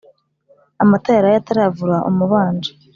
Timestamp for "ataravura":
1.39-1.97